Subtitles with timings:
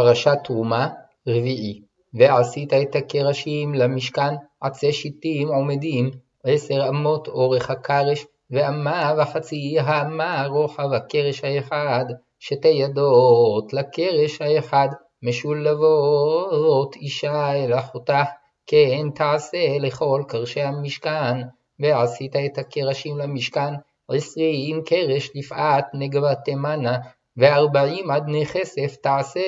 [0.00, 0.88] פרשת תרומה,
[1.28, 1.80] רביעי.
[2.14, 6.10] ועשית את הקרשים למשכן, עצי שיטים עומדים,
[6.44, 12.04] עשר אמות אורך הקרש, ואמה וחצי האמה רוחב הקרש האחד,
[12.38, 14.88] שתי ידות לקרש האחד,
[15.22, 18.22] משולבות אישה אל אחותה,
[18.66, 21.40] כן תעשה לכל קרשי המשכן,
[21.80, 23.74] ועשית את הקרשים למשכן,
[24.08, 26.98] עשרים קרש לפאת נגבה תימנה,
[27.36, 29.40] וארבעים אדני כסף תעשה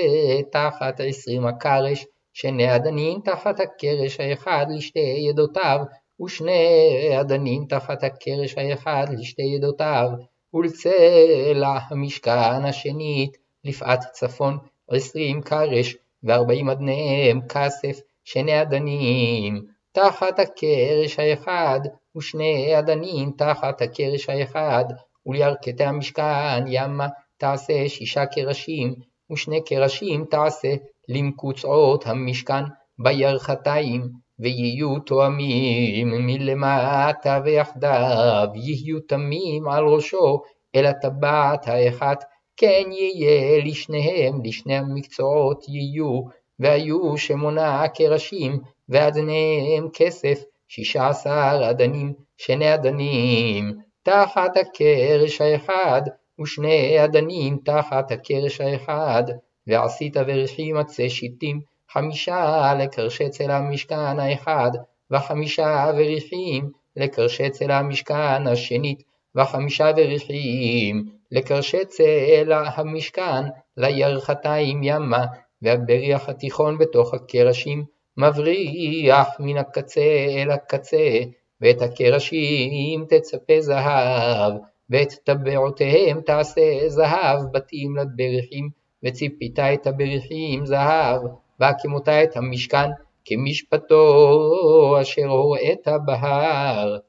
[0.53, 5.79] תחת עשרים הקרש, שני אדנים תחת הקרש האחד לשתי ידותיו,
[6.25, 10.09] ושני אדנים תחת הקרש האחד לשתי ידותיו,
[10.55, 14.59] ולצלע המשכן השנית לפאת צפון
[14.91, 21.81] עשרים קרש, וארבעים אדניהם כסף, שני אדנים תחת הקרש האחד,
[22.17, 24.85] ושני אדנים תחת הקרש האחד,
[25.27, 27.09] ולירכתי המשכן ימה
[27.43, 28.95] תעשה שישה קרשים,
[29.33, 30.75] ושני קרשים תעשה
[31.09, 32.65] למקוצעות המשכן
[32.99, 34.09] בירכתיים,
[34.39, 40.41] ויהיו תואמים מלמטה ויחדיו, יהיו תמים על ראשו,
[40.75, 42.25] אל הטבעת האחת,
[42.57, 46.21] כן יהיה לשניהם, לשני המקצועות יהיו,
[46.59, 48.59] והיו שמונה קרשים,
[48.89, 56.03] ואדניהם כסף, שישה עשר אדנים, שני אדנים, תחת הקרש האחד,
[56.41, 59.23] ושני אדנים תחת הקרש האחד,
[59.67, 61.61] ועשית וריחים עצי שיטים,
[61.93, 64.71] חמישה לקרשי צל המשכן האחד,
[65.11, 69.03] וחמישה וריחים לקרשי צל המשכן השנית,
[69.37, 73.43] וחמישה וריחים לקרשי צל המשכן
[73.77, 75.25] לירכתיים ימה,
[75.63, 77.85] והבריח התיכון בתוך הקרשים,
[78.17, 81.19] מבריח מן הקצה אל הקצה,
[81.61, 84.53] ואת הקרשים תצפה זהב,
[84.91, 88.69] ואת טבעותיהם תעשה זהב בתים לבריחים,
[89.05, 91.21] וציפית את הבריחים זהב,
[91.61, 92.91] והקימותה את המשכן
[93.25, 96.99] כמשפטו אשר הוראת בהר.